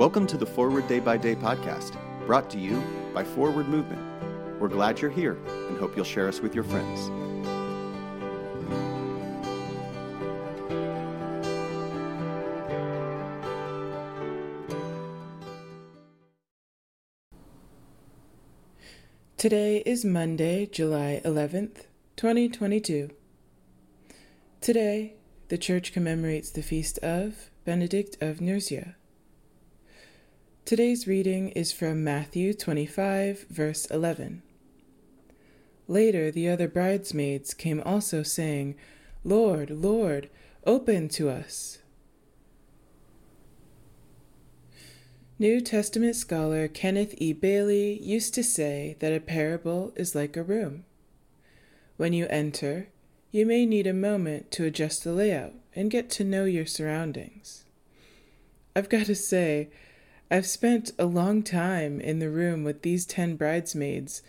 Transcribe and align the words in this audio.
Welcome 0.00 0.26
to 0.28 0.38
the 0.38 0.46
Forward 0.46 0.88
Day 0.88 0.98
by 0.98 1.18
Day 1.18 1.34
podcast, 1.34 1.94
brought 2.24 2.48
to 2.52 2.58
you 2.58 2.82
by 3.12 3.22
Forward 3.22 3.68
Movement. 3.68 4.00
We're 4.58 4.68
glad 4.68 4.98
you're 4.98 5.10
here 5.10 5.36
and 5.68 5.76
hope 5.76 5.94
you'll 5.94 6.06
share 6.06 6.26
us 6.26 6.40
with 6.40 6.54
your 6.54 6.64
friends. 6.64 7.10
Today 19.36 19.82
is 19.84 20.02
Monday, 20.06 20.64
July 20.64 21.20
11th, 21.26 21.82
2022. 22.16 23.10
Today, 24.62 25.16
the 25.48 25.58
Church 25.58 25.92
commemorates 25.92 26.48
the 26.48 26.62
feast 26.62 26.96
of 27.00 27.50
Benedict 27.66 28.16
of 28.22 28.40
Nursia. 28.40 28.96
Today's 30.64 31.06
reading 31.06 31.48
is 31.50 31.72
from 31.72 32.04
Matthew 32.04 32.54
25, 32.54 33.46
verse 33.50 33.86
11. 33.86 34.42
Later, 35.88 36.30
the 36.30 36.48
other 36.48 36.68
bridesmaids 36.68 37.54
came 37.54 37.82
also, 37.84 38.22
saying, 38.22 38.76
Lord, 39.24 39.70
Lord, 39.70 40.30
open 40.64 41.08
to 41.08 41.28
us. 41.28 41.78
New 45.40 45.60
Testament 45.60 46.14
scholar 46.14 46.68
Kenneth 46.68 47.14
E. 47.18 47.32
Bailey 47.32 48.00
used 48.00 48.34
to 48.34 48.44
say 48.44 48.96
that 49.00 49.12
a 49.12 49.18
parable 49.18 49.92
is 49.96 50.14
like 50.14 50.36
a 50.36 50.42
room. 50.42 50.84
When 51.96 52.12
you 52.12 52.28
enter, 52.28 52.90
you 53.32 53.44
may 53.44 53.66
need 53.66 53.88
a 53.88 53.94
moment 53.94 54.52
to 54.52 54.64
adjust 54.64 55.02
the 55.02 55.12
layout 55.12 55.54
and 55.74 55.90
get 55.90 56.10
to 56.10 56.24
know 56.24 56.44
your 56.44 56.66
surroundings. 56.66 57.64
I've 58.76 58.88
got 58.88 59.06
to 59.06 59.16
say, 59.16 59.70
I've 60.32 60.46
spent 60.46 60.92
a 60.96 61.06
long 61.06 61.42
time 61.42 62.00
in 62.00 62.20
the 62.20 62.30
room 62.30 62.62
with 62.62 62.82
these 62.82 63.04
ten 63.04 63.34
bridesmaids, 63.34 64.22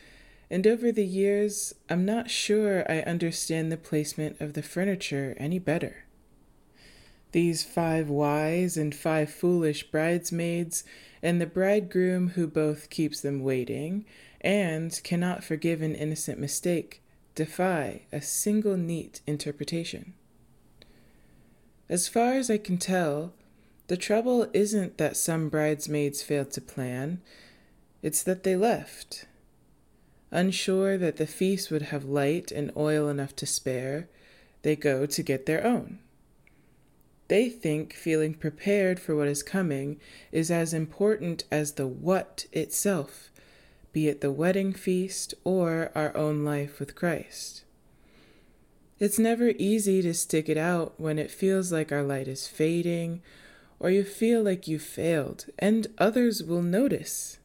and 0.50 0.66
over 0.66 0.92
the 0.92 1.06
years, 1.06 1.76
I'm 1.92 2.06
not 2.06 2.32
sure 2.32 2.84
I 2.92 3.02
understand 3.02 3.72
the 3.72 3.78
placement 3.78 4.42
of 4.42 4.54
the 4.54 4.64
furniture 4.64 5.36
any 5.38 5.60
better. 5.60 6.06
These 7.34 7.64
five 7.64 8.10
wise 8.10 8.78
and 8.78 8.96
five 8.96 9.32
foolish 9.32 9.92
bridesmaids, 9.92 10.84
and 11.22 11.40
the 11.40 11.46
bridegroom 11.46 12.30
who 12.30 12.48
both 12.48 12.90
keeps 12.90 13.22
them 13.22 13.44
waiting 13.44 14.06
and 14.42 15.00
cannot 15.04 15.44
forgive 15.44 15.84
an 15.84 15.94
innocent 15.94 16.40
mistake, 16.40 17.04
defy 17.36 18.02
a 18.12 18.22
single 18.22 18.76
neat 18.76 19.22
interpretation. 19.28 20.16
As 21.88 22.08
far 22.08 22.34
as 22.34 22.50
I 22.50 22.58
can 22.58 22.80
tell, 22.80 23.34
the 23.92 23.98
trouble 23.98 24.48
isn't 24.54 24.98
that 25.00 25.18
some 25.18 25.50
bridesmaids 25.50 26.24
failed 26.24 26.50
to 26.50 26.62
plan, 26.62 27.20
it's 28.02 28.24
that 28.24 28.44
they 28.44 28.56
left. 28.56 29.26
Unsure 30.32 30.98
that 30.98 31.18
the 31.18 31.28
feast 31.28 31.70
would 31.70 31.82
have 31.82 32.06
light 32.06 32.54
and 32.54 32.72
oil 32.78 33.10
enough 33.10 33.36
to 33.36 33.46
spare, 33.46 34.08
they 34.62 34.78
go 34.78 35.06
to 35.06 35.22
get 35.22 35.46
their 35.46 35.68
own. 35.68 36.00
They 37.28 37.50
think 37.50 37.92
feeling 37.92 38.34
prepared 38.34 38.98
for 38.98 39.14
what 39.14 39.28
is 39.28 39.44
coming 39.44 40.00
is 40.32 40.50
as 40.50 40.74
important 40.74 41.44
as 41.52 41.74
the 41.74 41.86
what 41.86 42.46
itself, 42.54 43.30
be 43.92 44.08
it 44.08 44.22
the 44.22 44.32
wedding 44.32 44.72
feast 44.72 45.34
or 45.44 45.92
our 45.94 46.16
own 46.16 46.46
life 46.46 46.80
with 46.80 46.96
Christ. 46.96 47.66
It's 49.00 49.20
never 49.20 49.50
easy 49.58 50.02
to 50.02 50.14
stick 50.14 50.48
it 50.48 50.56
out 50.56 50.94
when 50.96 51.20
it 51.20 51.30
feels 51.30 51.74
like 51.74 51.92
our 51.92 52.04
light 52.04 52.30
is 52.30 52.48
fading 52.48 53.22
or 53.82 53.90
you 53.90 54.04
feel 54.04 54.44
like 54.44 54.68
you 54.68 54.78
failed, 54.78 55.48
and 55.58 55.88
others 55.98 56.44
will 56.44 56.62
notice. 56.62 57.40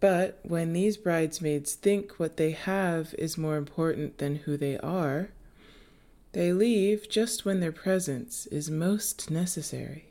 But 0.00 0.40
when 0.42 0.72
these 0.72 0.96
bridesmaids 0.96 1.74
think 1.74 2.12
what 2.12 2.38
they 2.38 2.52
have 2.52 3.14
is 3.18 3.36
more 3.36 3.58
important 3.58 4.16
than 4.16 4.36
who 4.36 4.56
they 4.56 4.78
are, 4.78 5.32
they 6.32 6.54
leave 6.54 7.10
just 7.10 7.44
when 7.44 7.60
their 7.60 7.72
presence 7.72 8.46
is 8.46 8.70
most 8.70 9.30
necessary. 9.30 10.06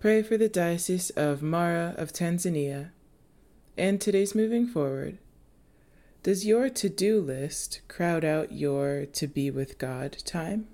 Pray 0.00 0.24
for 0.24 0.36
the 0.36 0.48
Diocese 0.48 1.10
of 1.10 1.42
Mara 1.42 1.94
of 1.96 2.12
Tanzania. 2.12 2.90
And 3.76 4.00
today's 4.00 4.34
moving 4.34 4.66
forward. 4.66 5.18
Does 6.28 6.44
your 6.44 6.68
to 6.68 6.90
do 6.90 7.22
list 7.22 7.80
crowd 7.88 8.22
out 8.22 8.52
your 8.52 9.06
to 9.14 9.26
be 9.26 9.50
with 9.50 9.78
God 9.78 10.14
time? 10.26 10.68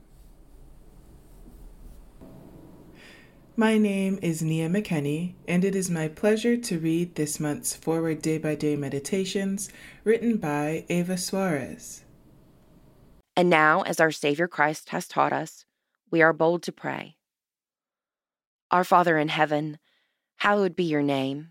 My 3.55 3.79
name 3.79 4.19
is 4.21 4.43
Nia 4.43 4.69
McKenney, 4.69 5.35
and 5.47 5.65
it 5.65 5.77
is 5.77 5.89
my 5.89 6.09
pleasure 6.09 6.57
to 6.57 6.81
read 6.81 7.15
this 7.15 7.39
month's 7.39 7.73
Forward 7.73 8.21
Day 8.21 8.37
by 8.37 8.57
Day 8.57 8.75
Meditations 8.75 9.69
written 10.03 10.39
by 10.39 10.87
Eva 10.89 11.17
Suarez. 11.17 12.03
And 13.37 13.49
now, 13.49 13.83
as 13.83 14.01
our 14.01 14.11
Savior 14.11 14.49
Christ 14.49 14.89
has 14.89 15.07
taught 15.07 15.33
us, 15.33 15.67
we 16.11 16.21
are 16.21 16.33
bold 16.33 16.65
to 16.65 16.73
pray. 16.73 17.15
Our 18.73 18.83
Father 18.83 19.17
in 19.17 19.29
heaven, 19.29 19.79
hallowed 20.39 20.75
be 20.75 20.83
your 20.83 21.03
name. 21.03 21.51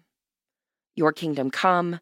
Your 0.94 1.14
kingdom 1.14 1.50
come, 1.50 2.02